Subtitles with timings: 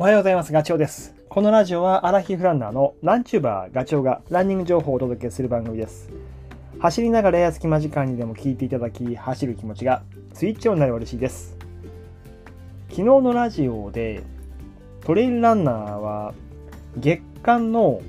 [0.00, 0.52] おはようございます。
[0.52, 1.12] ガチョウです。
[1.28, 6.08] このラジオはアラヒフランナーのランチューバーガチョウがランニング情報をお届けする番組です。
[6.78, 11.56] 走りながらや隙間時間にでも聞いていただき、走る気持ちがスイッチオンになれば嬉しいです。
[12.90, 14.22] 昨日のラジオで
[15.04, 16.32] トレイルランナーは
[16.96, 18.00] 月間の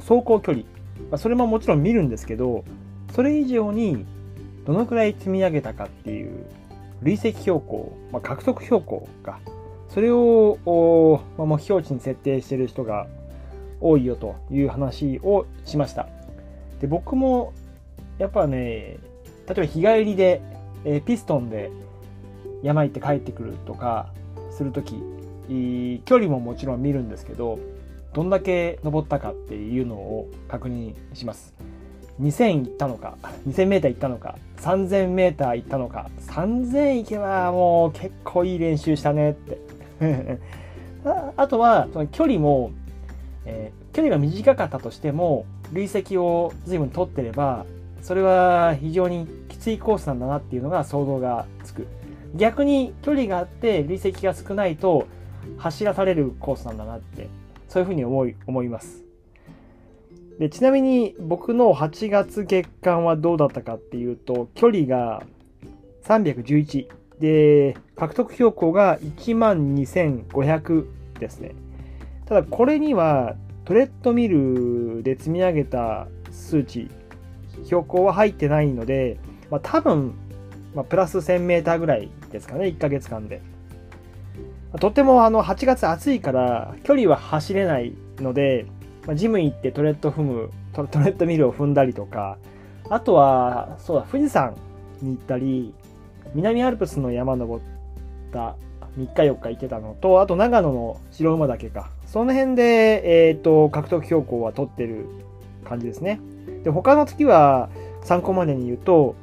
[0.00, 2.66] 走行距離、それももちろん見るんですけど、
[3.14, 4.04] それ以上に
[4.66, 6.44] どのくらい積み上げたかっていう
[7.00, 9.40] 累積標高、まあ、獲得標高か。
[9.94, 10.58] それを
[11.38, 13.06] 目標値に設定している人が
[13.80, 16.08] 多いよという話をしました。
[16.80, 17.52] で僕も
[18.18, 18.98] やっぱね、例
[19.50, 20.42] えば日帰りで、
[21.06, 21.70] ピストンで
[22.64, 24.12] 山行って帰ってくるとか
[24.50, 24.96] するとき、
[26.04, 27.60] 距離ももちろん見るんですけど、
[28.12, 31.54] どんだけ登ったかっていうのを確認します。
[32.20, 39.73] 2000行ったのか、2000メーター行ったのか、3000メーター行ったのか、3000行けばもう結構いい練習したねって。
[41.04, 42.70] ああとは、その距離も、
[43.44, 47.64] えー距離が短かったとしても、累積を随分取ってれば、
[48.02, 51.86] それは非常にきついコースなんだなっていうのが想像がつく。
[52.34, 55.06] 逆に距離があって累積が少ないと
[55.56, 57.28] 走らされるコースなんだなって、
[57.68, 59.04] そういうふうに思い、思います。
[60.40, 65.22] でちなみに僕の8月月間はどうだったかっていうと距離が
[66.02, 66.88] 311
[67.20, 70.86] で獲得標高が1万2500
[71.18, 71.54] ですね。
[72.26, 76.90] ただこれにはトレッドミルで積み上げた数値
[77.64, 79.18] 標高は入ってないので、
[79.50, 80.14] まあ、多分、
[80.74, 83.40] まあ、プラス 1000m ぐらいですかね1ヶ月間で。
[84.80, 88.66] とてもあの8月暑いから距離は走れないので
[89.06, 92.38] まあジム行ってトレッド踏むトレッドミルを踏んだりとか
[92.90, 94.56] あとはそうだ富士山
[95.00, 95.72] に行ったり
[96.34, 97.64] 南アルプスの山登っ
[98.32, 98.56] た
[98.98, 101.90] 3日4日行ってたのとあと長野の白馬岳か。
[102.06, 105.06] その辺で、えー、と獲得標高は取ってる
[105.64, 106.20] 感じですね。
[106.62, 107.68] で他の月は
[108.02, 109.16] 参考までに言うと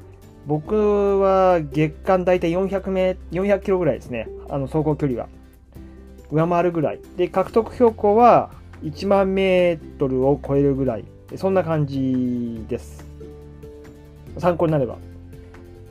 [0.47, 4.27] 僕は月間大体400メ400キロぐらいですね。
[4.49, 5.27] あの走行距離は。
[6.31, 6.99] 上回るぐらい。
[7.17, 8.51] で獲得標高は
[8.83, 11.05] 1万メートルを超えるぐらい。
[11.35, 13.05] そんな感じです。
[14.37, 14.97] 参考になれば。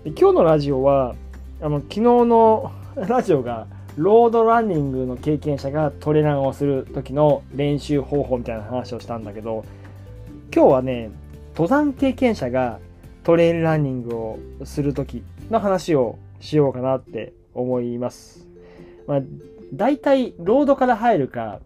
[0.05, 1.15] で今日のラジオは
[1.61, 3.67] あの昨日の ラジオが
[3.97, 9.65] ロードランニングの経験者がトレランをする時の練習方法みたいな話をしたんだけど
[10.55, 11.11] 今日はね
[11.51, 12.79] 登山経験者が
[13.25, 18.49] トレイルランニングをする時の話をしようかなって思います。
[19.07, 19.23] まあ、
[19.75, 21.61] 大体ロードから入るか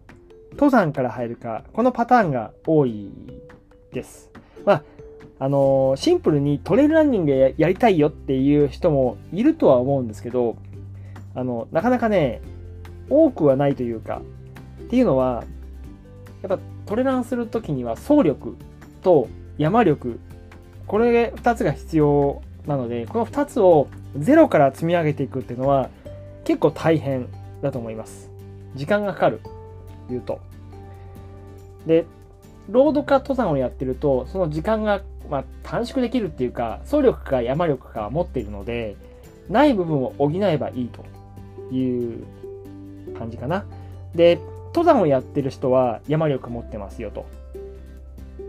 [0.51, 3.09] 登山から入るかこのパターンが多い
[3.93, 4.29] です。
[4.65, 4.83] まあ
[5.37, 10.55] あのシンプルにトレイルランニングやりたいよっていう人もいるとは思うんですけど
[11.33, 12.41] あのなかなかね
[13.09, 14.21] 多くはないというか
[14.81, 15.43] っていうのは
[16.41, 18.55] やっぱトレランする時には走力
[19.01, 20.19] と山力
[20.87, 25.89] これ2つが必要なのでこの2つをゼロから積み上げていくっていうのは
[26.45, 27.27] 結構大変
[27.61, 28.29] だと思います。
[28.75, 29.41] 時間がかかる
[30.09, 30.39] 言うと。
[31.85, 32.05] で
[32.69, 38.95] ロードか登山をやってるとその時間が、まあ、短縮できるっていうか走力か山力か持っているので
[39.49, 41.05] ない部分を補えばいいと
[41.73, 42.23] いう
[43.17, 43.65] 感じかな。
[44.13, 47.25] で登山をやってる人は山力持ってますよと。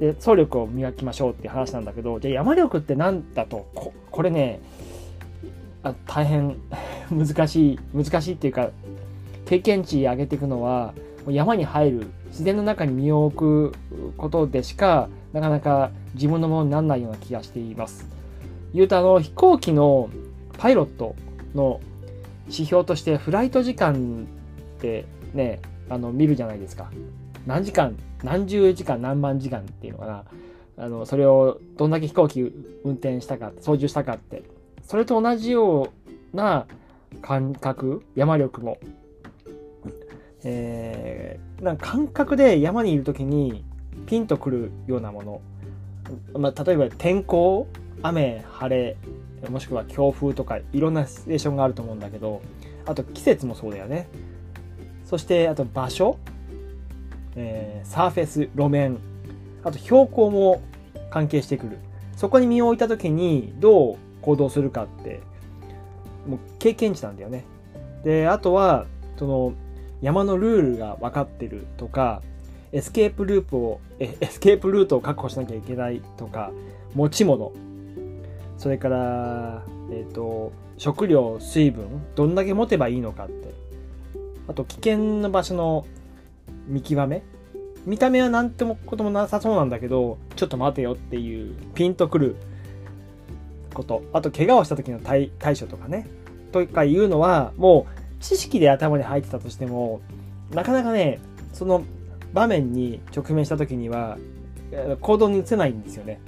[0.01, 3.67] で走力を磨きましょうっていう話なんだけどじゃあ山力って何だと？
[3.75, 4.61] ここれね
[5.83, 6.57] あ大変
[7.11, 8.71] 難しい難しいっていうか
[9.45, 10.93] 経験値上げていくのは
[11.29, 18.07] 山に入る自然の中に身を置くことでしかなかなか自分のものにならないような気がしています。
[18.73, 20.11] 言うとあの飛行機の
[20.59, 21.15] パイロット
[21.55, 21.81] の
[22.47, 24.27] 指標としてフライト時間
[24.77, 25.05] って
[25.35, 26.91] ねあの見るじゃないですか。
[27.47, 30.25] 何時間何十時間何万時間っていうのかな
[30.79, 32.41] あのそれをどんだけ飛行機
[32.85, 34.43] 運転したか操縦したかって
[34.83, 35.93] それと同じよ
[36.33, 36.67] うな
[37.23, 38.79] 感覚山力も
[40.49, 43.65] えー、なんか感覚で山にいる時に
[44.07, 45.41] ピンとくるようなもの、
[46.39, 47.67] まあ、例えば天候
[48.01, 48.97] 雨晴れ
[49.51, 52.43] もしくは強風とかいろんなシチュエーションがあると思うんだけど
[52.87, 54.09] あと季節もそうだよね。
[55.05, 56.17] そしてあと場所、
[57.35, 58.99] えーサーフェス路面。
[59.65, 60.63] あと標高も
[61.11, 61.79] 関係してくる。
[62.17, 65.21] そこに身を置いた時にどう行動するかって
[66.25, 67.45] もう経験値なんだよね。
[68.05, 68.87] であとは
[69.19, 69.53] その
[70.03, 72.23] 山のルールが分かってるとか
[72.73, 76.51] エスケープループをえエスケープルートを確保しなきゃいけないとか
[76.95, 77.53] 持ち物。
[78.59, 83.55] それから、えっと食料水分どんだけ持てばいいのかって。
[84.49, 85.87] あと危険な場所の
[86.67, 87.23] 見極め。
[87.85, 92.37] 見た目は何てもこともなさそうなんだけどちょっと待てよっていうピンとくる。
[93.77, 94.03] こと。
[94.13, 96.07] あと怪我をした時の対対処とかね。
[96.51, 100.01] とかいうのはもう知識で頭に入ってたとしても
[100.51, 101.21] なかなかね
[101.53, 101.85] その
[102.33, 104.19] 場面に直面した時には
[105.01, 106.21] 行動に移せないんですよね。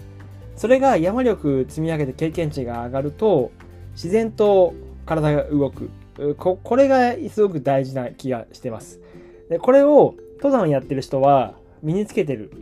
[0.56, 3.50] それが山力積み上げて経験値が上がると
[3.92, 4.74] 自然と
[5.06, 5.90] 体が動く。
[6.36, 9.00] ここれがすごく大事な気がしてます。
[9.48, 12.52] でこれを登山やってる人は身につけてる。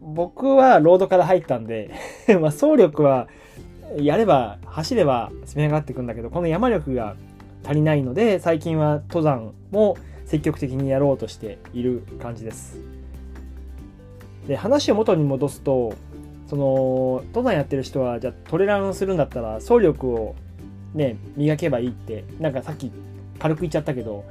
[0.00, 1.90] 僕はロードから入ったんで
[2.40, 3.28] ま走力は
[3.96, 7.16] やれば走れば積み上がっていくんだけどこの山力が
[7.64, 12.78] 足りないので最近は登山も積極的にやろうとしている感じです。
[14.46, 15.94] で話を元に戻すと
[16.48, 20.34] その登山やってる人はじゃあトレランするんだったら走力を
[20.94, 22.90] ね磨けばいいってなんかさっき
[23.38, 24.24] 軽く言っちゃったけど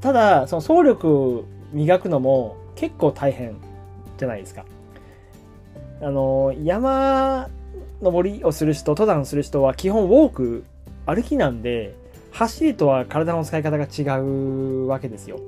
[0.00, 3.56] ただその走力磨くのも結構大変
[4.18, 4.64] じゃないですか。
[6.00, 7.48] あの山
[8.00, 10.64] 登りをする人登山する人は基本ウォーク
[11.06, 11.94] 歩きなんで
[12.30, 15.40] 走りとは体の使い方が違うわけですよ。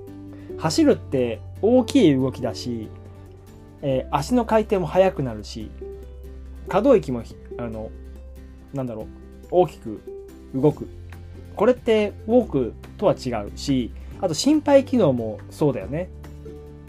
[0.59, 2.89] 走るって大きい動きだし、
[3.83, 5.71] えー、足の回転も速くなるし
[6.69, 7.23] 可動域も
[7.59, 7.91] あの
[8.75, 9.07] なんだろう
[9.51, 10.01] 大きく
[10.55, 10.89] 動く。
[11.57, 16.09] これってウォークとは違うしあと心肺機能もそうだよね。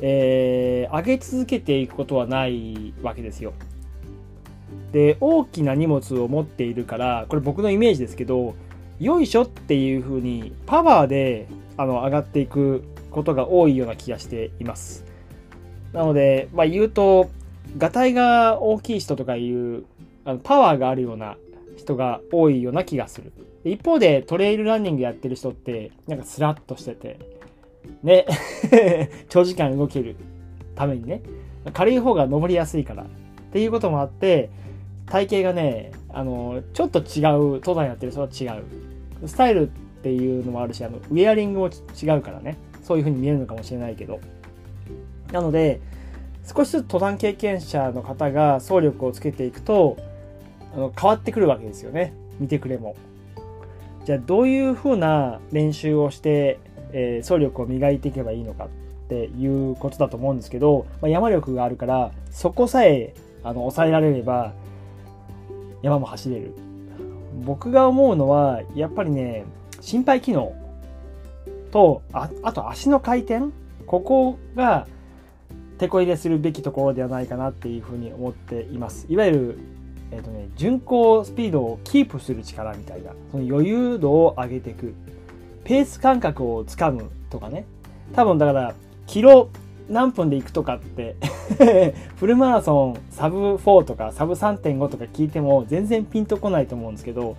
[0.03, 3.53] えー、上げ続けていくことはないわけですよ。
[4.91, 8.55] で大きな荷物を持っているからこれ僕のイメージですけど
[9.01, 15.03] よいしょっていう風にパワーであの上がっていくことが多いような気がしています。
[15.91, 17.31] なので、まあ、言うと
[17.79, 19.85] がたいが大きい人とかいう
[20.23, 21.35] あのパワーがあるような
[21.77, 23.33] 人が多いような気がする。
[23.63, 27.17] 一方でトレイルランニングやってる人ってなんかスラッとしてて
[28.03, 28.27] ね。
[29.29, 30.15] 長時間動ける
[30.75, 31.23] ためにね。
[31.73, 33.01] 軽い方が登りやすいから。
[33.01, 33.05] っ
[33.51, 34.51] ていうこともあって
[35.07, 37.03] 体型がねあのちょっと違う
[37.55, 38.90] 登山やってる人は違う。
[39.27, 39.71] スタイルっ
[40.03, 42.57] ていうのもあるしあのウェアリングも違うからね。
[42.83, 44.19] そういう風に見えるのかもしれないけど。
[45.31, 45.79] なので
[46.43, 49.95] 少しずつ登山経験者の方が走力をつけていくと
[50.73, 52.13] あの変わってくるわけですよね。
[52.39, 52.95] 見てくれも。
[54.05, 56.59] じゃあどういう風な練習をして
[56.93, 58.69] えー、走力を磨いていけばいいのかっ
[59.09, 63.13] ていうことだと思うんですけど、まあ、山力があるからそこさえ
[63.43, 64.53] あの抑えられれば
[65.81, 66.53] 山も走れる。
[67.41, 69.45] 僕が思うのはやっぱりね
[69.79, 70.53] 心肺機能
[71.71, 73.51] とああと足の回転？
[73.85, 74.87] ここが
[75.77, 79.05] 手こ入れするべきところではないかなっていうふうに思っています。
[79.09, 79.59] いわゆる
[80.13, 84.93] えーとね、巡航スピードをキープする力みたいなその余裕度を上げていく。
[85.63, 87.65] ペース感覚をつかむとかね。
[88.13, 88.75] 多分だから
[89.07, 89.49] キロ
[89.91, 91.15] 何分で行くとかって
[92.15, 97.35] フルマラソンサブ4とかサブ3.5とか聞いても全然ピンとこないと思うんですけど、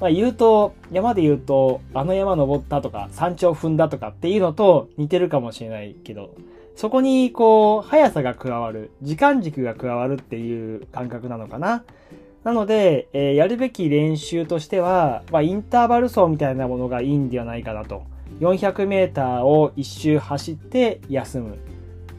[0.00, 6.30] まあ、言うと山で言うとあの山登ったとか山頂踏んだとかっていうのと似てるかもしれないけど
[6.74, 11.84] そこにこう速さが加わる時間軸が加わるっていう感覚なのかな
[12.44, 18.02] なので、えー、やるべき練習としては、まあ、インターバル走みたいなものがいいんではないかなと。
[18.40, 21.56] 400メーターを一周走って休む。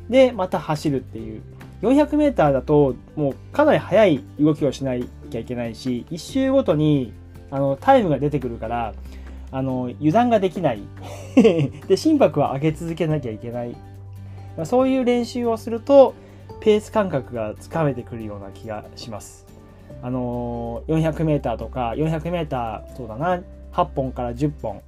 [0.09, 1.41] で、また走るっていう。
[1.81, 4.93] 400メーターだと、もうかなり速い動きをしな
[5.29, 7.13] きゃいけないし、一周ごとに、
[7.51, 8.93] あの、タイムが出てくるから、
[9.51, 10.81] あの、油断ができない。
[11.87, 13.71] で、心拍は上げ続けなきゃいけない。
[14.57, 16.13] まあそういう練習をすると、
[16.61, 19.45] ペース感覚がつかめてくるような気がします。
[20.01, 23.41] あのー、400m とか 400m そうだな
[23.73, 24.81] 8本から10本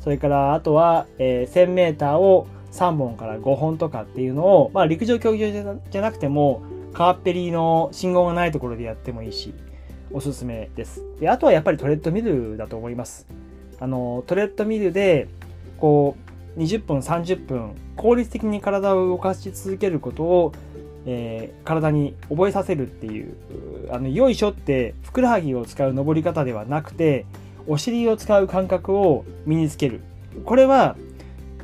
[0.00, 6.62] それからあとは、えー、1000m を3本から5本とかっていうのを、まあ、陸上競技場じゃなくても
[6.92, 9.54] 川っぺりの信号がないところでやってもいいし
[10.10, 11.02] おすすめです。
[11.20, 13.26] であとはやっぱりトレッドミルだと思います。
[13.80, 15.28] あのトレッドミルで
[15.78, 16.16] こ
[16.56, 20.52] う20分30分効率的に体を動かし続けることを
[21.04, 23.34] えー、体に覚えさせるっていう
[23.90, 27.26] あのよいしょってふくらはぎを使う登り方ではなくて
[27.66, 30.00] お尻を使う感覚を身につける。
[30.44, 30.96] これは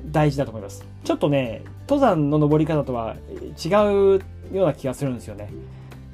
[0.06, 0.87] 大事だと思います。
[1.04, 3.16] ちょっとね登山の登り方とは
[3.62, 4.22] 違う
[4.54, 5.52] ような気がするんですよね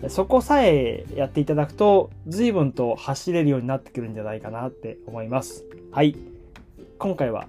[0.08, 6.16] そこさえやっていただくと随分と走れるようになってくるんじゃないかなって思いますはい
[6.98, 7.46] 今回は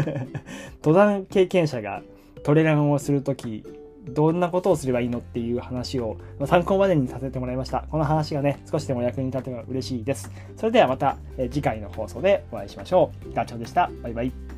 [0.82, 2.02] 登山経験者が
[2.44, 3.64] トレランをするとき
[4.06, 7.84] どんなことをすればいいのっていう話を参考までにさせてもらいました。
[7.90, 10.30] この話がね、少しでも役に立てば嬉しいです。
[10.56, 13.34] それではまた次回の放送でお会いしましょう。
[13.34, 13.90] ガチョウでした。
[14.02, 14.49] バイバイ。